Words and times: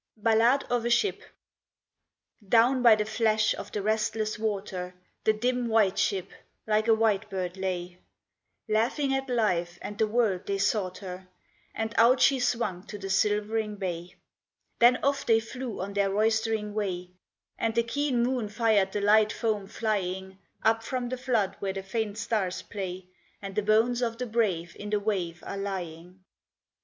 Ballade 0.17 0.63
of 0.67 0.83
a 0.83 0.89
Ship 0.89 1.21
Down 2.49 2.81
by 2.81 2.95
the 2.95 3.05
flash 3.05 3.53
of 3.53 3.71
the 3.71 3.83
restless 3.83 4.39
water 4.39 4.95
The 5.25 5.33
dim 5.33 5.67
White 5.67 5.99
Ship 5.99 6.27
like 6.65 6.87
a 6.87 6.95
white 6.95 7.29
bird 7.29 7.55
lay; 7.55 7.99
Laughing 8.67 9.13
at 9.13 9.29
life 9.29 9.77
and 9.79 9.99
the 9.99 10.07
world 10.07 10.47
they 10.47 10.57
sought 10.57 10.97
her, 10.97 11.27
And 11.75 11.93
out 11.99 12.19
she 12.19 12.39
swung 12.39 12.81
to 12.87 12.97
the 12.97 13.11
silvering 13.11 13.75
bay. 13.75 14.15
Then 14.79 14.97
off 15.03 15.23
they 15.23 15.39
flew 15.39 15.79
on 15.79 15.93
their 15.93 16.09
roystering 16.09 16.73
way, 16.73 17.11
And 17.59 17.75
the 17.75 17.83
keen 17.83 18.23
moon 18.23 18.49
fired 18.49 18.93
the 18.93 19.01
light 19.01 19.31
foam 19.31 19.67
flying 19.67 20.39
Up 20.63 20.81
from 20.81 21.09
the 21.09 21.15
flood 21.17 21.57
where 21.59 21.73
the 21.73 21.83
faint 21.83 22.17
stars 22.17 22.63
play, 22.63 23.05
And 23.39 23.53
the 23.53 23.61
bones 23.61 24.01
of 24.01 24.17
the 24.17 24.25
brave 24.25 24.75
in 24.79 24.89
the 24.89 24.99
wave 24.99 25.43
are 25.45 25.57
lying. 25.57 26.23